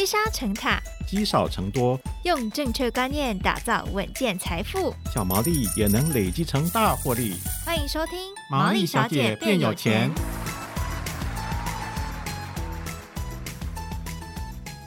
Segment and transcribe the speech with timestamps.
[0.00, 7.34] 积沙成塔，积少成多，用正确观念打造稳健财富，小毛利也能累积成大获利。
[7.66, 8.18] 欢迎收听
[8.50, 10.10] 《毛利小姐变有钱》。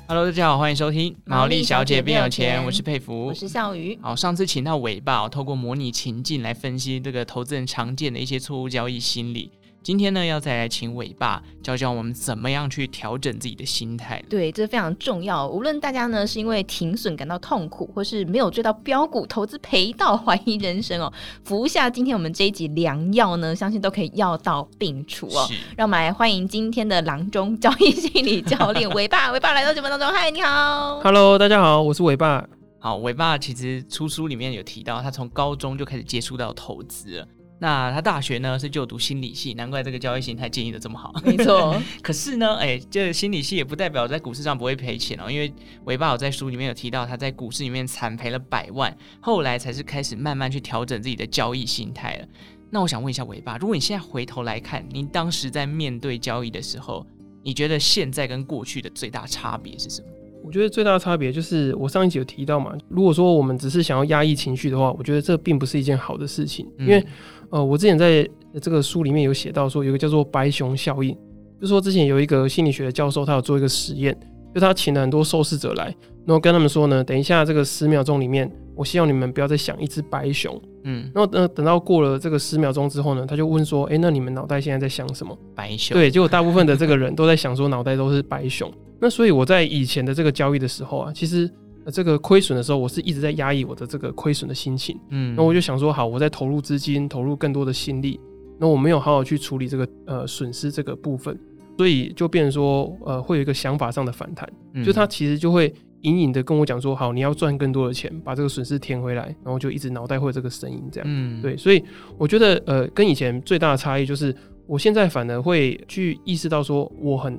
[0.07, 3.96] Hello，大家好，欢迎收听《毛利小姐变有钱》，我是佩服，我是笑鱼。
[4.02, 9.52] 好，上次请到伟爸，透过模拟情境来分析这个投资人常见的一些错误交易心理。
[9.84, 14.24] 今天呢，要再来请伟爸教教我们怎么样去调整自己的心态。
[14.29, 15.46] 对，这非常重要。
[15.46, 21.12] 无论大家呢是因为停损感到痛苦，或是没有追到标股，投资赔到怀疑人生哦，
[21.43, 25.45] 服下今天我们这一集良药呢，相信都可以药到病除哦。
[25.49, 29.34] 是让我们来欢迎今天的郎中交易心理教练 伟爸。
[29.34, 32.48] 伟爸来到节目当中，嗨，你好，Hello，大家好，我是伟爸。
[32.79, 37.27] 好，伟爸其实出书里面有提到，他从高中就开始接触到投资了。
[37.59, 41.13] 那他大学呢是就读心理系，难怪这个交易形态建议的这么好。
[41.23, 45.31] 没错， 可是呢，哎，这个心理系也不代表在股市上不会赔钱哦。
[45.31, 45.53] 因为
[45.85, 52.27] 伟爸有在书里面有提到，他在股市里面惨赔了百万，后来才是开始慢慢去调整自己的交易心态了。
[52.70, 57.05] 那我想问一下伟爸，如果你现在回头来看，您当时在面对交易的时候，
[57.43, 60.07] 你觉得现在跟过去的最大差别是什么？
[60.43, 67.06] 我觉得最大的差别就是我上一集有提到嘛，如果说我们只是想要压抑情绪的话，我觉得这并不是一件好的事情，因为。
[67.54, 68.28] 呃，我之前在
[68.59, 71.14] 这个书里面有写到说，有个叫做白熊效应，
[71.62, 74.18] 就是说之前有一个心理学的教授，他有做一个实验，
[74.56, 75.86] 就他请了很多受试者来，
[76.26, 85.38] 然后跟他们说呢，等一下这个十秒钟里面，我希望你们不要再想一只白熊，嗯，然后等等到过了这个十秒钟之后呢，他就问说，哎，那你们脑袋现在在想什么？
[85.54, 85.96] 白熊。
[85.96, 88.68] 对，结果大部分的这个人都在想说，脑袋都是白熊。
[89.00, 91.48] 那所以我在以前的这个交易的时候啊，其实。
[91.92, 98.20] 这个亏损的时候，我是一直在压抑我的这个亏损的心情，嗯，那我就想说，好，我在投入资金，投入更多的心力，
[98.58, 101.38] 那我没有好好去处理这个呃损失这个部分，
[101.78, 111.84] 所以就变成说，呃，会有一个想法上的反弹，嗯、就他其实就会隐隐的跟我讲说，好，你要赚更多的钱，把这个损失填回来，然后就一直脑袋会有这个声音这样，嗯，对，所以
[112.18, 114.35] 我觉得，呃，跟以前最大的差异就是，
[114.68, 117.38] 我现在反而会去意识到说，我很。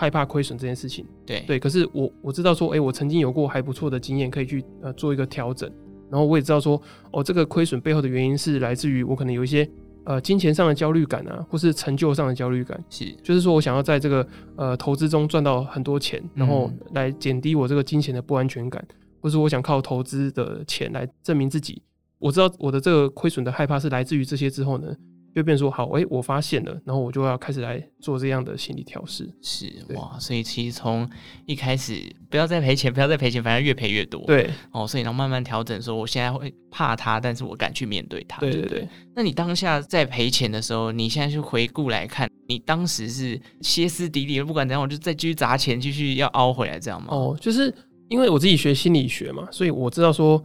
[0.00, 1.44] 害怕亏损这件事情，对。
[1.46, 5.70] 对，可是我我知道说，哎、欸，我曾经有过还不错的经验，可以去呃做一个调整，
[6.10, 6.80] 然后我也知道说，
[7.10, 9.68] 哦，这个亏损背后的原因是来自于我可能有一些
[10.04, 21.82] 呃金钱上的焦虑感啊，或是成就上的焦虑感，是，就是说我想要在这个呃投资中赚到很多钱，然后来减低我这个金钱的不安全感，嗯、或是我想靠投资的钱来证明自己，
[22.18, 24.96] 我知道我的这个亏损的害怕是来自于这些之后呢。
[25.34, 29.30] 就变说好，哎、欸，我发现了，然后我就要开始来做这样的心理调试。
[29.40, 31.08] 是哇，所以其实从
[31.46, 34.24] 一开始不要再赔钱，不要再赔钱，反正越赔越多。
[34.26, 38.40] 对哦，所以然后慢慢调整，说我现在会怕他，但是我敢去面对他。
[38.40, 38.88] 对对对。
[39.14, 47.08] 那你当下在赔钱的时候，你现在去回顾来看，你当时是歇斯底里，不管怎样，我就再继续砸钱，继续要凹回来，这样吗？
[47.10, 47.72] 哦，就是
[48.08, 50.44] 因为我自己学心理学嘛，所以我知道说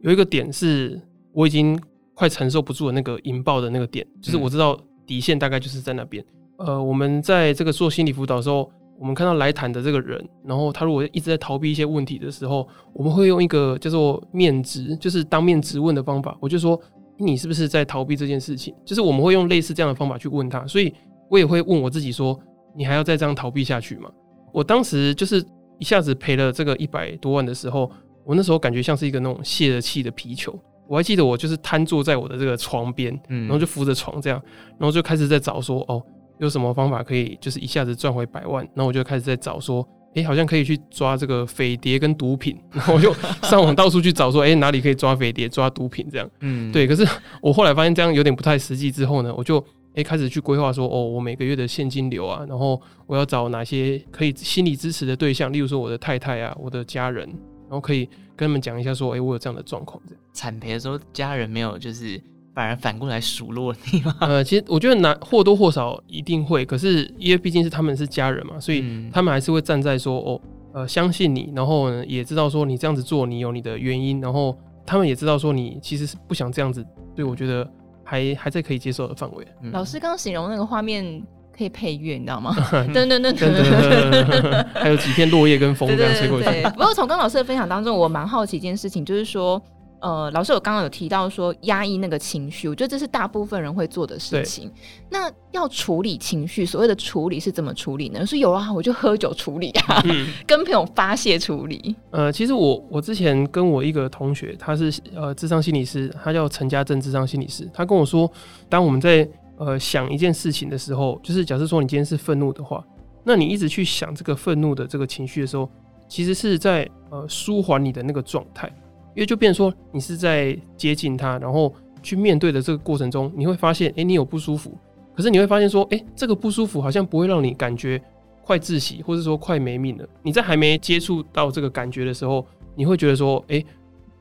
[0.00, 1.00] 有一个点是
[1.32, 1.80] 我已经。
[2.18, 6.24] 快承受不住的那个引爆的那个点，就是我知道底线大概就是在那边。
[6.56, 8.68] 嗯、呃，我们在这个做心理辅导的时候，
[8.98, 16.36] 我们看到来谈的这个人，然后他如果一直在逃避一些问题的时候，我们会用一个叫做面质，就是当面质问的方法。
[16.40, 16.76] 我就说，
[17.16, 18.74] 你是不是在逃避这件事情？
[18.84, 20.66] 就是我们会用类似这样的方法去问他。
[20.66, 20.92] 所以
[21.30, 22.36] 我也会问我自己说，
[22.74, 24.10] 你还要再这样逃避下去吗？
[24.52, 25.40] 我当时就是
[25.78, 27.88] 一下子赔了这个一百多万的时候，
[28.24, 30.58] 我那时候感觉像是一个那种泄了气的皮球。
[30.88, 34.42] 我还记得我就是瘫坐在我的这个床边，嗯，然后就扶着床这样，
[34.78, 36.02] 然后就开始在找说，哦，
[36.38, 38.64] 有什么方法可以就是一下子赚回百万？
[38.74, 43.12] 然后我就开始在找说，哎，好像可以去抓这个匪谍跟毒品， 然后我就
[43.42, 46.86] 上网到处去找说，哎，哪里可以抓匪谍、抓毒品这样，嗯，对。
[46.86, 47.06] 可是
[47.42, 49.62] 我后来发现这样有点不太实际，之后呢，我就
[49.94, 57.28] 哎开始去规划说，哦，我每个月的现金流啊，然后我要找哪些可以心理支持的对象，例如说我的太太啊，我的家人。
[57.68, 60.02] 然后可以跟他们讲一下，说，哎，我有这样的状况。
[60.06, 62.20] 这样惨赔的时候，家人没有，就是
[62.54, 64.16] 反而反过来数落你吗？
[64.22, 70.40] 呃，其实我觉得难或多或少一定会，可是因为毕竟是他们是家人嘛，所以他们还是会站在说，哦，
[70.72, 77.70] 呃，相信你，然后呢，也知道说你这样子做，你有你的原因，然后他们也知道说你其实是不想这样子，对，我觉得
[78.02, 79.46] 还还在可以接受的范围。
[79.62, 81.22] 嗯、老师刚刚形容那个画面。
[81.58, 82.54] 可以配乐，你知道吗？
[82.94, 86.44] 噔噔噔噔，还有几片落叶跟风 这样吹过去。
[86.44, 89.60] 对，不过从刚老师的分享当中，我蛮好奇一件事情，就是说，
[90.00, 94.70] 呃，老师我刚刚有提到说压抑那个情绪，我觉得这是大部分人会做的事情。
[95.10, 98.24] 那要处理情绪，所谓的处理是怎么处理呢？
[98.24, 101.96] 是有啊，我就喝酒处理啊，嗯、跟朋友发泄处理。
[102.12, 108.30] 呃，其实我我之前跟我一个同学，他是呃智商心理师，他叫陈家正智商心理师，他跟我说，
[108.68, 109.28] 当我们在
[109.58, 112.84] 呃，想一件事情的时候，就是假设说你今天是愤怒的话，
[113.24, 115.68] 那你一直去想这个愤怒的这个情绪的时候，
[116.08, 118.68] 其实是在呃舒缓你的那个状态，
[119.14, 124.72] 因为就变成说你是在接近它，然后去面对的这个过程中，你会发现，哎、你有不舒服，
[125.14, 128.00] 可是你会发现说，哎、这个不舒服好像不会让你感觉
[128.44, 130.08] 快窒息，或者说快没命了。
[130.22, 132.46] 你在还没接触到这个感觉的时候，
[132.76, 133.62] 你会觉得说，哎、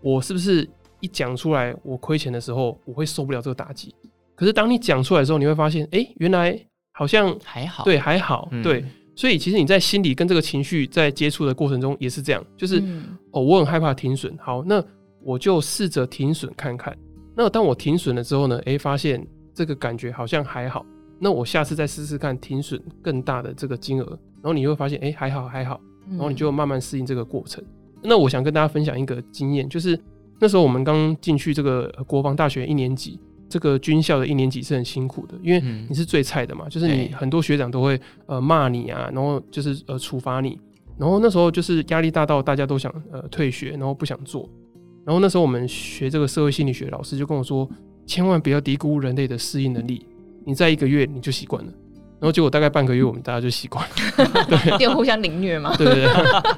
[0.01, 0.67] 我是不是
[0.99, 3.93] 一讲出来我亏钱的时候，我会受不了这个打击？
[4.37, 6.55] 可是当你讲出来的时候，你会发现，哎、欸，原来
[6.93, 8.85] 好像还好，对，还好，嗯、对。
[9.15, 14.79] 所以其实你在心里跟这个情绪在接触的过程中也是这样，就是、嗯、哦，我很害怕停损，好，那
[15.23, 16.95] 我就试着停损看看。
[17.35, 19.25] 那当我停损了之后呢，诶，发现
[19.55, 20.85] 这个感觉好像还好，
[21.17, 25.81] 那我下次再试试看停损更大的这个金额，然后你会发现，诶，还好还好，
[26.11, 27.63] 然后你就慢慢适应这个过程。
[27.63, 29.99] 嗯、那我想跟大家分享一个经验，就是
[30.39, 33.19] 那时候我们刚进去这个国防大学一年级。
[33.49, 40.59] 这个军校的一年级是很辛苦的，因为你是最菜的嘛，嗯、就是你很多学长都会呃骂你啊，然后就是呃处罚你，
[40.97, 44.49] 然后那时候就是压力大到大家都想呃退学，然后不想做，
[45.05, 47.69] 然后那时候我们学这个社会心理学，老师就跟我说，
[48.05, 50.05] 千万不要低估人类的适应能力，
[50.45, 51.71] 你在一个月你就习惯了，
[52.19, 56.13] 然后结果大概半个月我们大家就习惯了， 对，就互相凌虐嘛，对对对，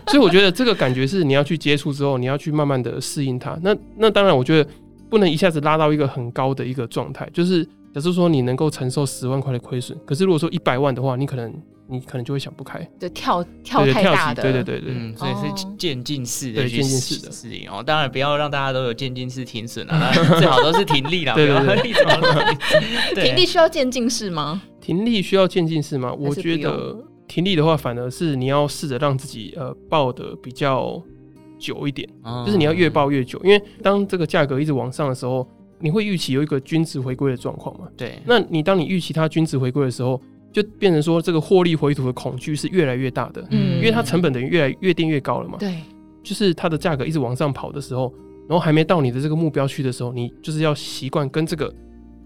[0.07, 4.69] 所以我觉得这个感觉是你要去接触之后，你要去慢慢的适应它，那那当然我觉得。
[5.09, 11.51] 不能一下子拉到一个很高的一个状态，就是假设说你能够承受十万块的亏损，可是如果说一百万的话，你可能
[11.87, 17.81] 你可能就会想不开，就跳跳太大的，对对对对，嗯，所以是渐进式的，渐进式的适应哦。
[17.83, 21.33] 当然不要让大家都有渐进式停损啊， 最好都是停利啦。
[21.35, 24.61] 对对对，停利需要渐进式吗？
[24.79, 26.13] 停利需要渐进式吗？
[26.13, 26.95] 我觉得
[27.27, 31.01] 停利的话，反而是你要试着让自己呃抱得比较。
[31.59, 32.09] 久一点，
[32.45, 35.47] 就是你要越抱越久，因为当这个价格一直往上的时候，
[35.79, 37.87] 你会预期有一个均值回归的状况嘛？
[37.95, 38.19] 对。
[38.25, 40.19] 那你当你预期它均值回归的时候，
[40.51, 45.57] 就变成说这个获利回吐的恐惧是越来越大的，嗯，因为它成本等于越来越定越高了嘛。
[45.59, 45.75] 对。
[46.23, 48.13] 就是它的价格一直往上跑的时候，
[48.47, 51.73] 然后还没到你的这个目标区的时候，你就是要习惯跟这个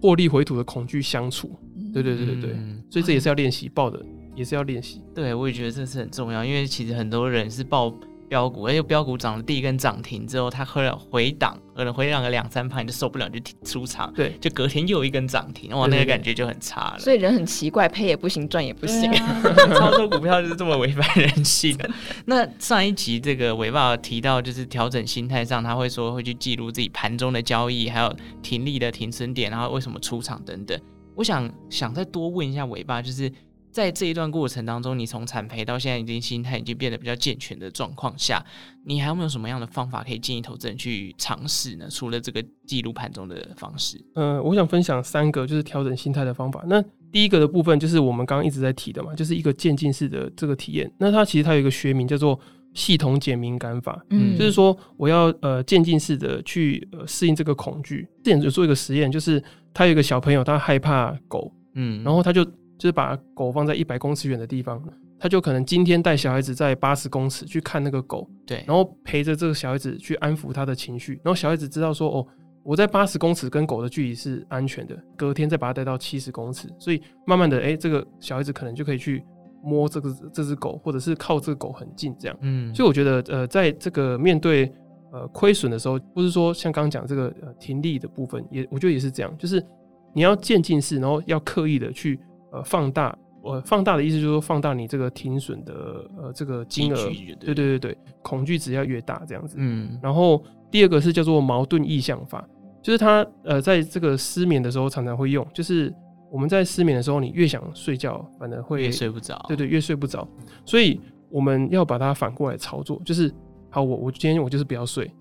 [0.02, 1.52] 获利回吐的恐惧相处。
[1.94, 2.56] 对对对对对。
[2.90, 4.04] 所以这也是要练习抱的，
[4.36, 5.02] 也是要练习。
[5.14, 7.94] 对，我也觉得这是很重要，因为其实很多人是抱。
[8.34, 14.12] 标股，而且标股涨了第一根涨停之后，它喝了回档，可能回档个两三盘你就受不了，就出场。
[14.16, 17.00] 对，就隔天又一根涨停，哇，那个感觉就很差了。
[17.00, 19.08] 所以人很奇怪，赔也不行，赚也不行。
[19.12, 19.42] 啊、
[19.78, 21.88] 操作股票就是这么违反人性的。
[22.26, 30.76] 那上一集这个伟爸提到，就是调整心态上，他会说会去记录自己盘中的交易，还有停利的停损点，然后为什么出场等等。
[31.14, 33.32] 我想想再多问一下伟爸，就是。
[33.74, 38.40] 在这一段过程当中，你从产培到现在已经心态已经变得比较健全的状况下，
[38.86, 41.88] 你还有没有什么样的方法可以建议投资人去尝试呢？
[41.90, 46.64] 除了这个记录盘中的方式，嗯、呃，我想分享三个就是调整心态的方法。
[46.68, 46.80] 那
[47.12, 50.92] 第一个的部分就是我们刚刚一直在提的嘛，就是一个渐进式的这个体验。
[51.00, 52.40] 那它其实它有一个学名叫做
[52.76, 58.08] 系统减敏感法，嗯，就是说我要呃渐进式的去呃适应这个恐惧。
[58.24, 59.44] 之前有做一个实验，就是
[59.74, 62.46] 他有一个小朋友他害怕狗，嗯，然后他就。
[62.84, 64.84] 就是把狗放在一百公尺远的地方，
[65.18, 72.28] 他就可能今天带小孩子在八十公尺去看那个狗，对，然后陪着这个小孩子去安抚他的情绪，然后小孩子知道说，哦，
[72.62, 79.24] 我在八十公尺跟狗的距离是安全的，隔天再把它带到七十公尺，所以慢慢的，哎，这个小孩子可能就可以去
[79.64, 84.70] 摸这个这只狗，或者是靠这个狗很近这样，嗯，所以我觉得，呃，在这个面对
[85.14, 89.66] 呃亏损的时候，不是说像刚刚讲这个呃停利的部分，也我觉得也是这样，就是
[90.14, 92.20] 你要渐进式，然后要刻意的去。
[92.54, 95.74] 呃，放大，呃，放大的意思就是说，放大你这个停损的
[96.16, 96.96] 呃这个金额，
[97.40, 99.56] 对对对对，恐惧值要越大这样子。
[99.58, 102.48] 嗯，然后第二个是叫做矛盾意向法，
[102.80, 105.92] 就是它呃在这个失眠的时候常常会用，就是
[106.32, 110.28] 我们在失眠的时候，你越想睡觉，反而会越睡不着，对对，越睡不着。
[110.64, 113.34] 所以我们要把它反过来操作，就是
[113.72, 115.12] 好，我我今天我就是不要睡，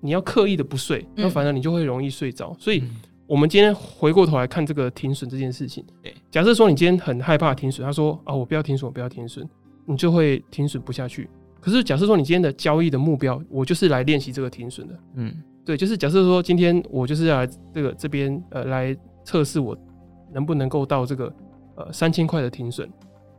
[0.00, 2.48] 你要刻意的不睡，那反而你就会容易睡着。
[2.48, 2.82] 嗯，所以。
[3.30, 5.84] 我们今天回过头来看这个停损这件事情。
[6.02, 9.48] 对，假设说你今天很害怕停损，他说啊，我不要停损，我不要停损，
[9.86, 11.30] 你就会停损不下去。
[11.60, 14.98] 可是假设说你今天的交易的目标，我就是来练习这个停损的。
[15.14, 15.32] 嗯，
[15.64, 19.78] 对，就是假设说今天我就是要来这个这边呃来测试我
[20.32, 21.32] 能不能够到这个
[21.76, 22.90] 呃三千块的停损，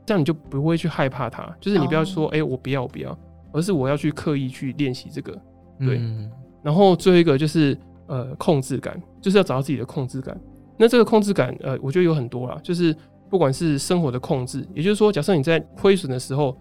[0.05, 1.53] 这样你就不会去害怕它。
[1.59, 3.17] 就是你不要说哎、欸、我不要我不要，
[3.51, 5.33] 而是我要去刻意去练习这个。
[5.79, 6.31] 对，嗯、
[6.63, 7.77] 然后最后一个就是。
[8.11, 10.37] 呃，控制感就是要找到自己的控制感。
[10.77, 12.93] 那这个控制感，呃，我觉得有很多啦，就是
[13.29, 16.57] 不管是生活的控制，也就是说，假设你在亏损的时候，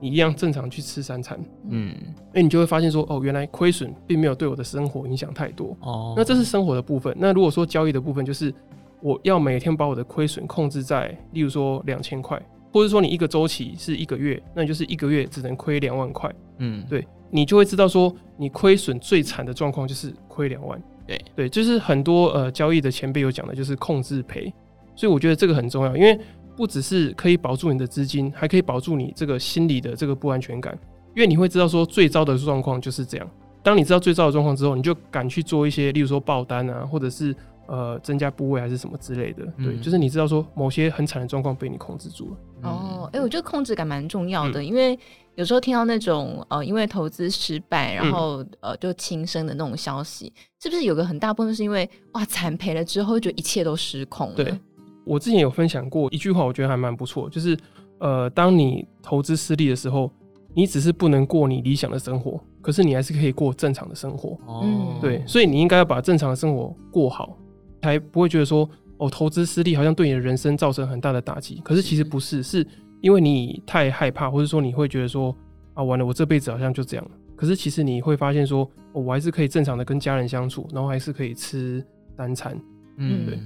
[0.00, 1.36] 你一样正常去吃三餐，
[1.68, 1.92] 嗯，
[2.32, 5.76] 那你就会发现说，哦，原来亏损并没有对我的生活影响太多。
[5.80, 7.12] 哦，那这是生活的部分。
[7.18, 8.54] 那如果说交易的部分，就是
[9.00, 12.40] 我要每天把我的亏损控制在，例如说两千块，
[12.72, 16.32] 或者说你一个周期是一个月，那你就是一个月只能亏两万块。
[16.58, 20.80] 嗯，对，你就会知道说你亏损最惨的状况就是亏两万。
[21.04, 24.52] 对对，就是很多呃交易的前辈有讲的，就是控制赔，
[24.94, 26.16] 所以我觉得这个很重要，因为
[26.56, 30.78] 不只是可以保住你的资金，还可以保住你这个心理的这个不安全感，
[31.16, 33.28] 因为你会知道说最糟的状况就是这样。
[33.64, 37.34] 当你知道最糟的状况之后，你就敢去做一些，例如说爆单啊，或者是
[37.66, 39.44] 呃增加部位还是什么之类的。
[39.56, 42.36] 对，嗯、就是你知道说某些很惨的状况被你控制住了。
[42.68, 44.98] 哦，哎、欸，我觉得控制感蛮重要的，嗯、因为
[45.34, 54.34] 有时候听到那种呃因为投资失败，然后、嗯、呃就轻生的那种消息，是不是有个很大部分是因为哇惨赔了之后，就一切都失控了？
[54.34, 54.58] 对，
[55.04, 57.56] 我之前有分享过一句话，我觉得还蛮不错，就是
[57.98, 60.10] 呃当你投资失利的时候。
[60.54, 64.38] 你只是不能过你理想的生活，可是你还是可以过正常的生活。
[64.44, 67.38] 哦，对，所以你应该要把正常的生活过好，
[67.82, 71.60] 才不会觉得说哦，投资失利好像对你的人生造成很大的打击。
[71.64, 72.66] 可是其实不是，是
[73.00, 75.36] 因为你太害怕，或者说你会觉得说
[75.74, 77.10] 啊，完了，我这辈子好像就这样了。
[77.34, 78.62] 可是其实你会发现说，
[78.92, 81.84] 哦，我还是可以正常的跟家人相处，然后还是可以吃
[82.16, 82.56] 单餐。
[82.98, 83.38] 嗯，对。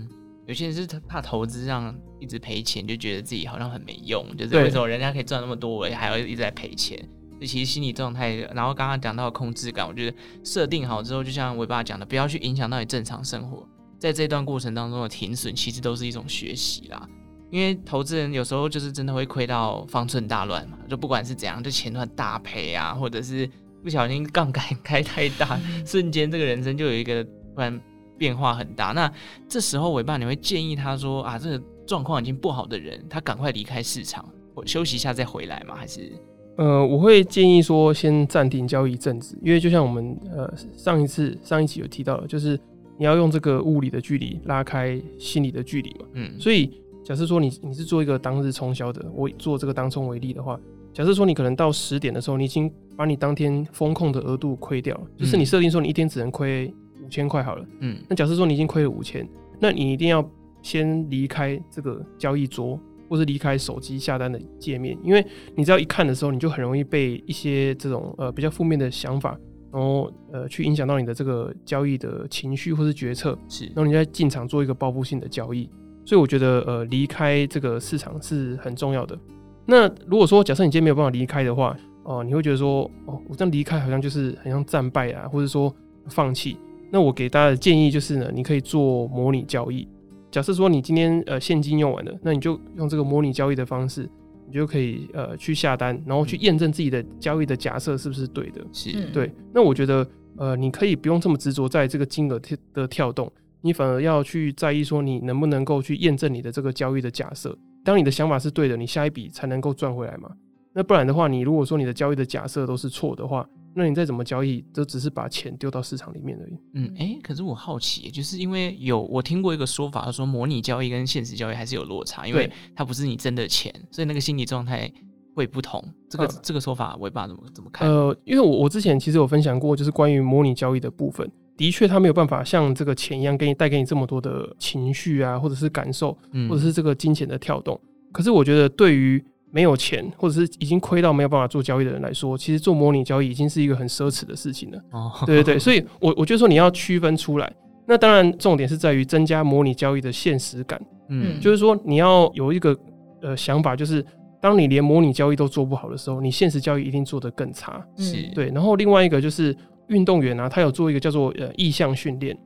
[0.46, 6.96] 有些人是怕投资上一直赔钱，就觉得自己好像很没用，就是为什么人家可以赚那么多，我还要一直在赔钱？
[7.40, 13.66] 就其实心理状态，然后刚刚讲到控制感，我觉得设定好之后，就像伟爸讲的，不要去影响到你正常生活。
[13.98, 17.08] 在这段过程当中的停损，其实都是一种学习啦。
[17.50, 23.48] 因为投资人有时候就是真的会亏到方寸大乱嘛，就不管是怎样，就前段大赔啊，或者是
[23.82, 27.80] 不小心杠杆 开太大，瞬间这个人生就有一个突然。
[28.18, 29.12] 变化很大，那
[29.46, 35.74] 这时候尾爸，你会建议他说啊，这个状况已经不好的人，他赶快离开市场，我休息一下再回来吗？
[35.76, 36.10] 还是？
[36.56, 42.58] 呃，我会建议说先暂停交易一阵子，因为就像我们呃上一次上一期有提到的，就是
[42.98, 46.06] 你要用这个物理的距离拉开心理的距离嘛。
[46.14, 50.58] 嗯，所以假设说你你是做一个当日冲销的，我做这个当冲为例的话，
[50.92, 56.72] 假设说你可能到十点的时候，你已经把你当天风控的额度亏掉了，就是你设定说你一天只能亏。
[57.04, 59.24] 五千块好了，嗯，那假设说你已经亏了五千，
[59.60, 60.28] 那你一定要
[60.60, 62.76] 先离开这个交易桌，
[63.08, 65.24] 或是离开手机下单的界面，因为
[65.54, 69.38] 你只要一看的时候，你就很容易被一些这种呃比较负面的想法，
[69.76, 75.68] 然后呃去影响到你的这个交易的情绪或是决策，是，然后你再进场做一个报复性的交易，
[76.02, 79.18] 所以我觉得呃离开这个市场是很重要的。
[79.66, 85.70] 那如果说假设你今天没有办法离开的话，哦、呃，你会觉得说哦，我这样离开好像就是很像战败啊，或者说
[86.08, 86.56] 放弃。
[86.90, 89.86] 那我给大家的建议就是呢，你可以做模拟交易。
[90.30, 94.08] 假设说你今天呃现金用完了，那你就用这个模拟交易的方式，
[94.46, 98.64] 你就可以呃去下单，然后去验证自己的交易的假设是不是对的。
[98.72, 99.30] 是，对。
[99.52, 102.40] 那我觉得呃你可以不用这么执着在这个金额
[102.72, 107.56] 的跳动，你反而要去在意说你能不能够去验证你的这个交易的假设。
[107.84, 110.30] 当你的想法是对的，你下一笔才能够赚回来嘛。
[110.72, 116.58] 那不然的话，你如果说你的交易的假设都是错的话，那你再怎么交易，都只是把钱丢到市场里面而已。
[116.72, 124.90] 嗯，哎、欸，可是我好奇，就是因为有我听过一个说法，说模拟交易跟现实交易还是有落差，因为它不是你真的钱，所以那个心理状态
[125.34, 125.84] 会不同。
[126.08, 127.86] 这个、呃、这个说法，我也不知道怎么怎么看？
[127.86, 136.16] 呃，因为我我之前其实有分享过，就是关于模拟交易的部分，的确它没有办法像这个钱一样给你带给你这么多的情绪啊，或者是感受，
[136.48, 137.78] 或者是这个金钱的跳动。
[137.84, 139.22] 嗯、可是我觉得对于
[139.52, 144.78] 没有钱，或者是已经亏到没有办法做交易的人来说，其实做模拟交易已经是一个很奢侈的事情了。
[144.90, 147.52] 哦，对对对，所以我我觉得说你要区分出来。
[147.86, 150.80] 那当然，重点是在于增加模拟交易的现实感。
[151.08, 152.76] 嗯，就是说你要有一个
[153.22, 154.04] 呃想法，就是
[154.40, 157.80] 当你连模拟交易都做不好的时候，你现实交易一定做得更差。
[157.96, 158.48] 是对。
[158.48, 162.36] 然后另外一个就是运动员啊，他有做一个叫做呃意向训练，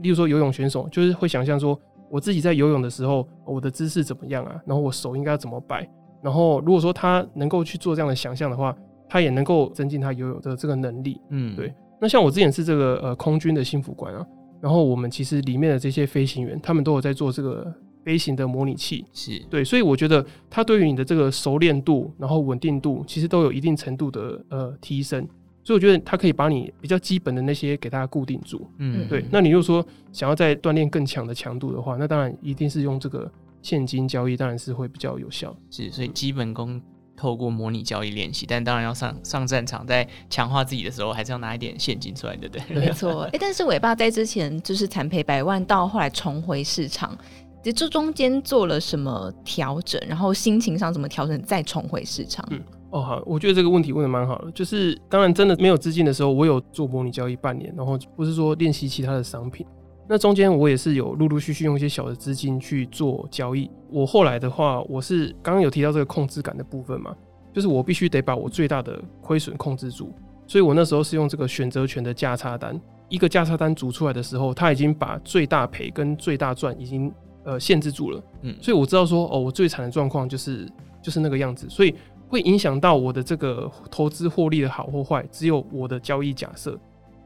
[0.00, 4.60] 例如说游泳选手，就是会想象说我自己在游泳的时候，我的姿势怎么样啊？
[4.66, 5.88] 然后我手应该要怎么摆？
[6.22, 8.76] 然后，如果说他能够去做这样的想象的话，
[9.08, 11.18] 他也能够增进他游泳的这个能力。
[11.30, 11.72] 嗯，对。
[12.00, 14.26] 那像我之前是这个呃空军的幸福官啊，
[14.60, 17.72] 然后我们其实里面的这些飞行员，他们都有在做这个
[18.04, 19.04] 飞行的模拟器。
[19.12, 25.26] 是对，所以我觉得他对于你的这个熟练度，然后稳定度，其实都有一定程度的呃提升。
[25.62, 28.70] 所以我觉得他可以把你比较基本的那些给大家固定住。
[28.78, 29.24] 嗯，对。
[29.30, 33.30] 那你如果说想要再锻炼更强的强度的话，那当然一定是用这个。
[33.62, 36.80] 现金交易当然是会比较有效，是，所以基本功
[37.16, 42.76] 透过模拟交易练习，但当然要上上战场，在强化自己的时候，还是要拿一点现金出来，对不对？
[42.76, 43.24] 没错。
[43.24, 47.14] 哎、欸，但是伟爸在之前就是惨赔百万，到后来重回市场，
[47.62, 50.00] 这这中间做了什么调整？
[50.08, 52.42] 然后心情上怎么调整，再重回市场？
[52.50, 54.50] 嗯，哦，好，我觉得这个问题问的蛮好的。
[54.52, 59.66] 就是当然真的没有资金的时候，我有做模拟交易半年，然后不是说练习其他的商品。
[60.12, 63.70] 那中间我也是有陆陆续续用一些小的资金去做交易。
[63.88, 67.14] 我后来的话，我是刚刚有提到这个控制感的部分嘛，
[67.52, 70.12] 就是我必须得把我最大的亏损控制住。
[70.48, 72.76] 所以我那时候是用这个选择权的价差单，
[73.08, 77.12] 一个价差单组出来的时候，它已经把最大赔跟最大赚已经
[77.44, 78.20] 呃限制住了。
[78.42, 80.68] 嗯，所以我知道说哦，我最惨的状况就是
[81.00, 81.94] 就是那个样子，所以
[82.28, 86.76] 会影响到我的这个投资获利的好或坏，只有我的交易假设。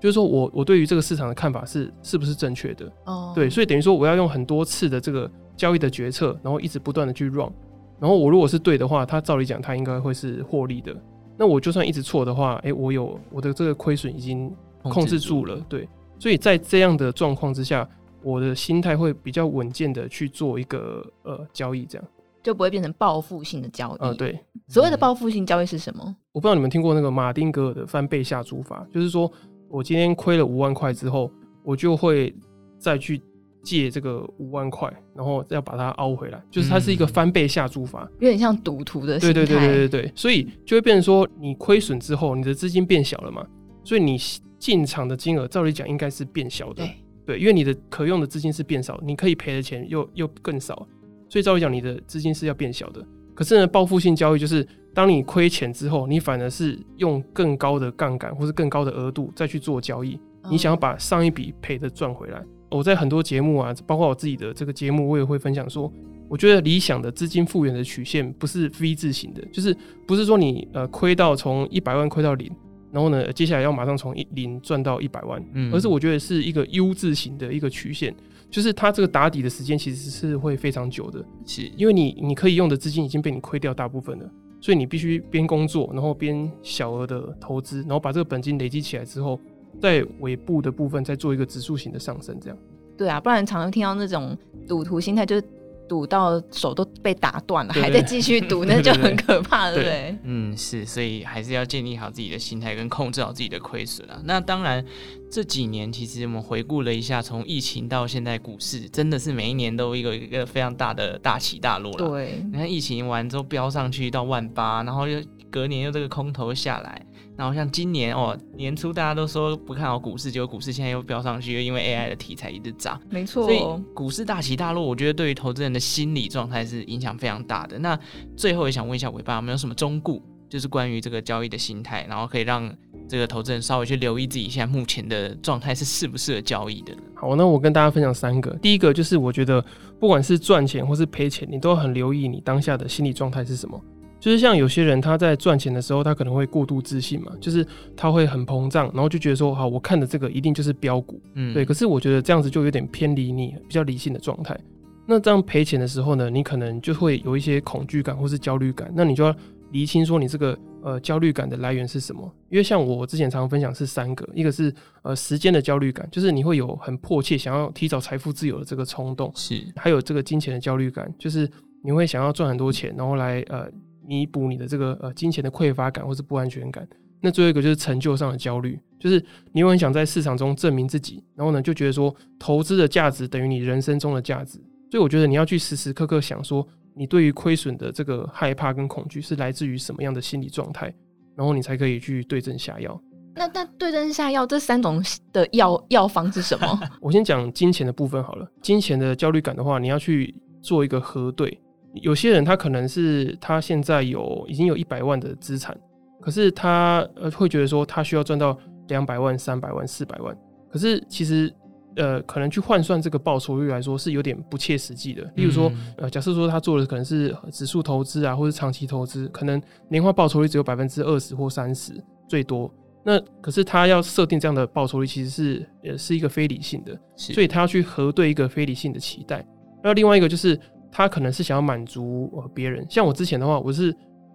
[0.05, 2.93] 就是说我我对于这个市场的看法是是不是正确的？
[3.07, 7.51] 哦，对，所以等于说我要用很多次的这个交易的决策，然后一直不断的去 run，
[7.99, 10.95] 然后我如果是对的话，它照理讲它应该会是获利的。
[11.39, 15.89] 那我就算一直错的话，哎、欸，我有我的这个亏损已经控制住了，对。
[16.19, 17.89] 所以在这样的状况之下，
[18.23, 22.07] 我的心态会比较稳健的去做一个呃交易，这样
[22.43, 23.99] 就不会变成报复性的交易。
[24.01, 24.39] 呃，对。
[24.69, 26.15] 所谓的报复性交易是什么？
[26.33, 29.33] 我不知道你们听过那个马丁格尔的翻倍下注法，就是说。
[29.75, 31.29] 我今天亏了五万块之后，
[31.65, 32.33] 我就会
[32.79, 33.21] 再去
[33.61, 39.33] 借这个五万块，然后再把它凹回来，就是它是一个翻倍下注法，有点像赌徒的心态。
[39.33, 43.45] 对对对对对对，所以就会变成说，你亏损之后，你的资金变小了嘛，
[43.83, 44.17] 所以你
[44.61, 46.95] 进场的金额照理讲应该是变小的，对，
[47.27, 50.87] 对，因为你的可用的资金是变少，你可以赔的钱又又更少，
[51.29, 53.05] 所以照理讲你的资金是要变小的。
[53.35, 54.67] 可是呢，报复性交易就是。
[54.95, 60.17] 当你亏钱之后，你反而是用更高的杠杆或是更高的额度再去做交易，
[60.49, 62.41] 你想要把上一笔赔的赚回来。
[62.71, 65.93] 我在很多节目啊，包括我自己的这个节目，我也会分享说，
[66.29, 69.77] 我觉得理想的资金复原的曲线不是 V 字形的，就是
[70.07, 72.49] 不是说你呃亏到从一百万亏到零，
[72.93, 78.15] 然后呢接下来要马上从一零赚到一百万，而是我觉得是一个 U 字形的一个曲线，
[78.55, 84.31] 就是它这个打底的时间其实是会非常久的，是因为你你可以用的资金已经被你亏掉大部分了。
[84.61, 89.41] 所以你必须边工作，然后边小额的投资，然后把这个本金累积起来之后，
[89.81, 92.57] 在尾部的部分再做一个指数型的上升，这样。
[92.97, 95.45] 对啊，不然常常听到那种赌徒心态，就是。
[95.89, 100.19] 赌到手都被打断了，还在继续赌， 那就很可怕，对不对？
[100.25, 104.21] 嗯，是，所以还是要建立好自己的心态，跟控制好自己的亏损啊。
[104.25, 104.85] 那当然，
[105.31, 112.09] 这几年其实我们回顾了一下，从疫情到现在，股市真的是每一年都一个一个非常大的大起大落了。
[112.09, 117.05] 对，你看疫情完之后飙上去到万八，然后又隔年又这个空头下来。
[117.37, 123.45] 然后像今年哦，年初大家都说不看好股市，结果股市现在又飙上去，又因为 AI 的题材一直涨，没错。
[123.45, 123.61] 所以
[123.93, 127.79] 股市大起大落，我觉得对于投资人的心理状态是影响非常大的。
[127.79, 127.99] 那
[128.37, 132.73] 最后也想问一下尾巴，有没有什么忠告，就是关于这个交易的心态，然后可以让
[133.09, 136.97] 这个投资人稍微去留意自己现在目前的状态是适不适合交易的？
[137.15, 138.51] 好，那我跟大家分享三个。
[138.63, 139.65] 第一个就是我觉得
[139.99, 143.81] 不管是赚钱或是赔钱，你都很留意你当下的心理状态是什么。
[144.25, 147.63] 就是像有些人他在赚钱的时候，他可能会过度自信嘛，就是
[147.95, 151.63] 他会很膨胀，然后就觉得说，好，我看的这个一定就是标股，嗯，对。
[151.63, 154.59] 可是我觉得这样子就有点偏离你比较理性的状态。
[155.05, 159.37] 那这样赔钱的时候呢，你可能就会有一些恐惧感或是焦虑感，那你就要
[159.73, 162.23] 厘清说你这个呃焦虑感的来源是什么。
[162.49, 169.63] 因为像我之前常常分享是三个，一个是呃时间的焦虑感，就是你会有很迫切想要提早财富自由的这个冲动，是。
[169.77, 171.47] 还有这个金钱的焦虑感，就是
[171.83, 173.71] 你会想要赚很多钱，然后来呃。
[174.07, 176.87] 弥补你的这个呃金钱的匮乏感或是不安全感。
[177.21, 184.59] 那最后一个就是成就上的焦虑，就是你又很想在市场中证明自己，然后呢就觉得说投资的价值等于你人生中的价值。
[184.91, 190.95] 所以我觉得你要去时时刻刻想说，你对于亏损的这个害怕跟恐惧是来自于什么样的心理状态，
[191.35, 193.01] 然后你才可以去对症下药。
[193.35, 196.81] 那那对症下药这三种的药药方是什么？
[197.01, 198.47] 我先讲金钱的部分好了。
[198.61, 201.59] 金钱的焦虑感的话，你要去做一个核对。
[202.03, 205.77] 有些人他可能是他现在有已经有一百万的资产，
[206.21, 210.37] 可是他呃会觉得说他需要赚到两百万、三百万、四百万，
[210.69, 211.55] 可是其实
[211.95, 215.23] 呃可能去换算这个报酬率来说是有点不切实际的。
[215.37, 221.93] 例如说呃假设说他做的可能是指数投资啊，或者长期投资，可能年化报酬率只有百分之二十或三十
[222.29, 222.69] 最多。
[223.05, 229.47] 那可是他要设定这样的报酬率，其实是呃是一个非理性的，所以他要去核对一个非理性的期待。
[229.83, 230.59] 那另外一个就是。
[230.97, 233.93] 他可能是想要满足呃别人，像我之前的话，我是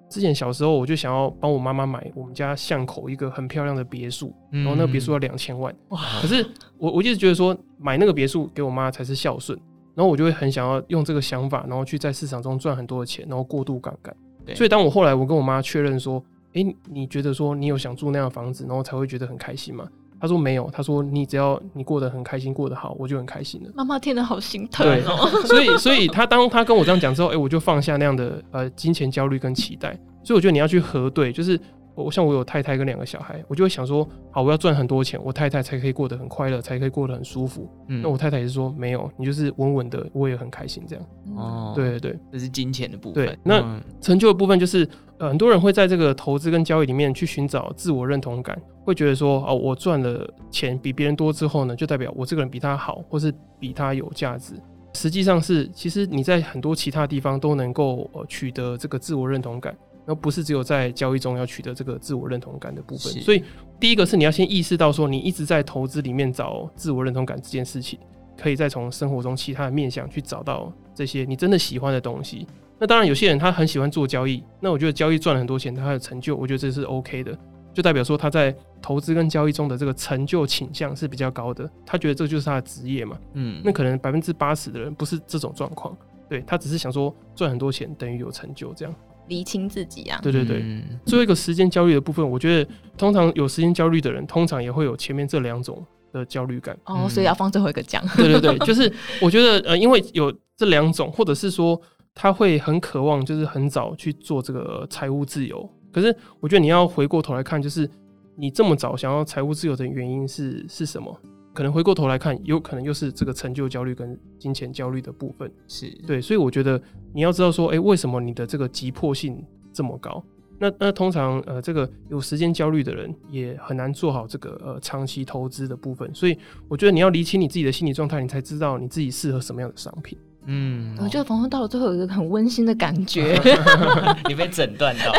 [0.10, 6.00] 之前小时候我就想要帮我妈妈买我们家巷口一个很漂亮的别墅，然后那个别墅要两千万，哇！
[6.22, 6.46] 可是
[6.78, 9.58] 我我一直觉得说买那个别墅给我妈才是孝顺，
[9.96, 14.14] 然后我就会很想要用这个想法，然后去在市场中赚很多的钱，然后过度杠杆。
[14.54, 16.22] 所以当我后来我跟我妈确认说，
[16.54, 19.88] 诶，你觉得说你有想住那样的房子，然后才会觉得很开心吗？
[20.20, 23.70] 他说没有，他说你只要你过得很开心，过得好，我就很开心了。
[23.76, 25.30] 妈妈听得好心疼哦。
[25.48, 29.98] 对， 所以所以他当他跟我这样讲之后，哎、欸，我就放下那样的呃金钱焦虑跟期待。
[30.24, 31.60] 所以我觉得你要去核对，就是
[32.04, 37.70] 我像我有太太跟两个小孩，我就会想说，好，我要赚很多钱，我太太才可以过得很快乐，才可以过得很舒服。
[37.88, 41.06] 嗯，那我太太也是说，没有，你就是稳稳的，我也很开心这样。
[41.36, 43.26] 哦，对对对，这是金钱的部分。
[43.26, 54.54] 对，那成就的部分就是，呃，很多人会在这个投资跟交易里面去寻找自我认同感，会觉得说，哦，我赚了钱比别人多之后呢，就代表我这个人比他好，或是比他有价值。
[54.96, 59.78] 实际上是，其实你在很多其他地方都能够呃取得这个自我认同感。
[60.10, 63.44] 而不是只有在交易中要取得这个自我认同感的部分，所以
[63.80, 68.00] 第一个是你要先意识到说，你一直在投资里面找自我认同感这件事情，
[68.36, 72.48] 可以再从生活中其他的面向去找到这些你真的喜欢的东西。
[72.80, 77.38] 那当然，有些人他很喜欢做交易，那我觉得交易赚了很多钱，他的成就，我觉得这是 OK 的，
[77.72, 83.20] 就代表说他在投资跟交易中的这个成就倾向是比较高的，他觉得这就是他的职业嘛。
[83.34, 85.96] 嗯，那可能百分之八十的人不是这种状况，
[86.28, 88.96] 对，他只是想说赚很多钱等于有成就这样。
[89.30, 90.60] 厘清自己啊，对对对。
[90.62, 96.78] 嗯、最后一个时间焦虑的部分，我觉得通常有时间焦虑的人，通常也会有前面这两种的焦虑感。
[96.86, 98.06] 哦，所以要放最后一个讲。
[98.18, 101.80] 对对对，就是我觉得呃，因为有这两种，或者是说
[102.14, 105.70] 他会很渴望，就是很早去做这个财务自由。
[105.94, 107.90] 可是我觉得你要回过头来看，就是
[108.36, 111.16] 你这么早想要财务自由的原因是是什么？
[111.60, 116.82] 可能回过头来看，有可能又是这个成就焦虑跟金钱焦虑的部分，是对，所以我觉得
[117.14, 120.24] 你要知道说，哎、欸，为什么你的这个急迫性这么高？
[120.58, 126.38] 那那通常呃，这个有时间焦虑的人也很难做好这个呃长期投资的部分，所以
[126.70, 130.18] 我觉得你要理清你自己的心理状态，你才知道你自己适合什么样的商品。
[130.46, 133.40] 嗯，我觉得访问到了最后有一个很温馨的感觉，
[134.28, 135.14] 你被诊断到，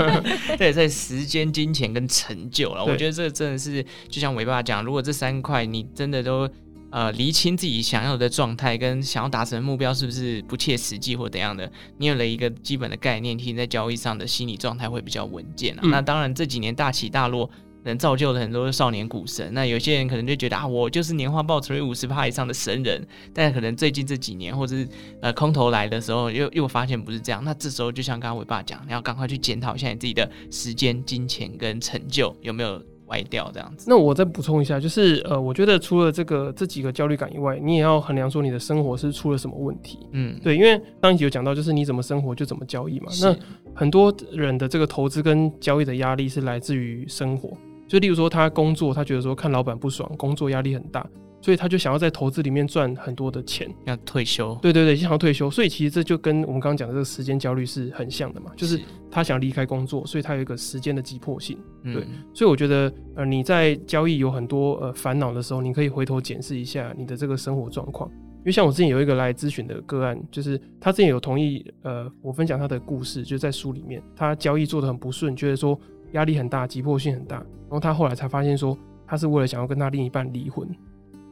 [0.58, 2.84] 对，在时间、金钱跟成就了。
[2.84, 6.48] 我觉得这真的是，就像伟爸讲，如果这三块你真的都
[6.90, 15.80] 呃厘清自己想要的状态跟想要达成的目标是不是不切实际或怎样的，你有了一个基本的概念，其实在交易上的心理状态会比较稳健啊。
[15.84, 17.48] 嗯、那当然这几年大起大落。
[17.84, 24.88] 能造就了很多少年股神，那有些人可能就觉得啊，我就是年化报酬率五十趴以上的神人，但可能最近这几年或者是
[25.20, 33.86] 呃空头来的时候，又又发现不是这样，那这时候就像刚刚伟爸讲，你要赶快去检讨一下你自己的时间、金钱跟成就有没有歪掉这样子。
[33.88, 39.98] 那我再补充一下，就是呃，我觉得除了这个这几个焦虑感以外，你也要衡量说你的生活是出了什么问题。
[40.12, 43.10] 嗯，对，因为上一集有讲到，就是你怎么生活就怎么交易嘛。
[43.20, 43.36] 那
[43.74, 47.56] 很多人的这个投资跟交易的压力是来自于生活。
[47.92, 51.06] 就例如说，他工作，他觉得说看老板不爽，工作压力很大，
[51.42, 54.58] 所以他就想要在投资里面赚很多的钱，要退休。
[54.62, 55.50] 对对对，想要退休。
[55.50, 61.58] 所以其实这就跟我们刚刚讲的这个时间焦虑是很像的嘛，就是他想离开工作，所以他有一个时间的急迫性。
[61.84, 68.10] 对，嗯、所以我觉得呃你在交易有很多呃烦恼的时候，你可以回头检视一下你的这个生活状况。
[68.38, 75.78] 因为像我之前有一个来咨询的个案，就是他之前有同意呃我分享他的故事，就在书里面，他交易做的很不顺，觉得说。
[76.12, 80.68] 压力很大，急迫性很大，然后他后来才发现说，他是为了想要跟他另一半离婚，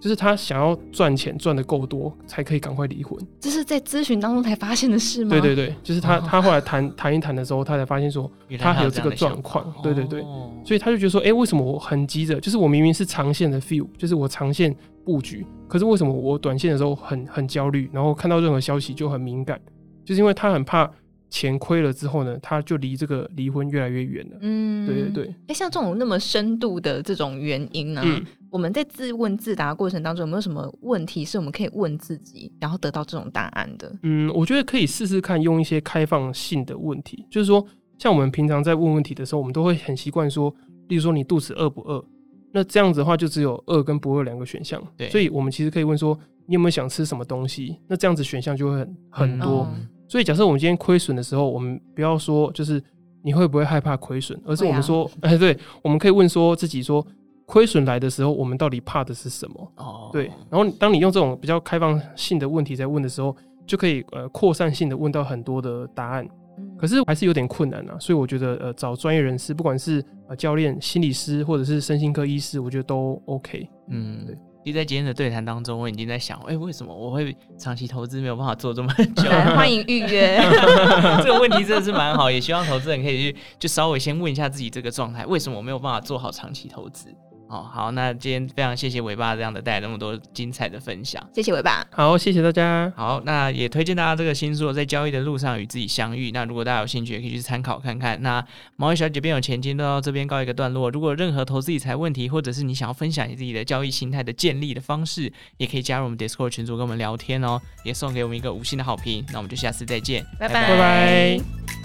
[0.01, 3.19] 就是他想要赚钱赚的够多，才可以赶快离婚。
[3.39, 5.31] 这是在咨询当中才发现的事吗？
[5.31, 9.73] 对对对，就是他他后来谈谈一谈的时候，他才发现说，他还有这个状况。
[9.83, 10.23] 对对对，
[10.65, 12.41] 所以他就觉得说，哎，为什么我很急着？
[12.41, 19.61] 就是我明明是长线的 feel，就是我长线布局，可是为什么我短线的时候很很焦虑，然后看到任何消息就很敏感，
[20.05, 20.91] 就是因为他很怕。
[21.31, 24.37] 钱亏了之后呢，他就离这个离婚越来越远了。
[24.41, 25.25] 嗯，对对对。
[25.29, 33.91] 哎、欸，像这种那么深度的这种原因呢、啊，嗯、我们在自问自答过程当中，有没有什么问题是我们可以问自己，然后得到这种答案的？
[34.03, 37.65] 嗯，我觉得可以试试看用一些开放性的问题，就是说，
[37.97, 40.53] 像我们平常在问问题的时候，我们都会很习惯说，
[40.89, 42.05] 例如说你肚子饿不饿？
[42.53, 44.83] 那这样子的话，就只有饿跟不饿两个选项。
[44.97, 47.79] 对，所以我们其实可以问说，你有没有想吃什么东西？
[47.87, 49.69] 那这样子选项就会很很多。
[49.73, 52.83] 嗯所以，假设我们今天亏损的时候，我们不要说就是
[53.23, 57.07] 你会不会害怕亏损，而是我们说， 哎，对，我们可以问说自己说，
[57.47, 59.73] 亏损来的时候，我们到底怕的是什么？
[59.77, 60.27] 哦，对。
[60.51, 66.29] 然后，当你用这种比较开放性的问题在问的时候，就可以呃扩散性的问到很多的答案。
[66.77, 67.97] 可是还是有点困难啊。
[68.01, 73.69] 所以我觉得呃找专业人士，不管是呃教练、心理师或者是身心科医师，我觉得都 OK。
[73.89, 74.37] 嗯，对。
[74.63, 79.23] 其实在今天的对谈当中，我已经在想，哎、欸，为什么我会长期投资没有办法做这么 久？
[79.57, 80.39] 欢迎预约。
[81.25, 87.15] 这个问题真的是蛮好，也希望投资人可以去就稍微先问一下自己这个状态，为什么我没有办法做好长期投资？
[87.51, 96.31] 哦，好，那今天非常谢谢尾巴这样的带来那么多精彩的分享，谢谢尾巴，好，谢谢大家，好，那也推荐大家这个新书，在交易的路上与自己相遇。
[96.31, 98.23] 那如果大家有兴趣，也可以去参考看看。
[98.23, 98.45] 那
[98.77, 100.89] 毛衣小姐变有钱，今天都到这边告一个段落。
[100.91, 109.27] 如果任何投资理财问题，或者是你想要分享你自己的交易心态的建立的方式，也可以加入我们 Discord 群组跟我们聊天哦，也送给我们一个五星的好评。
[109.33, 111.80] 那我们就下次再见，拜拜拜拜。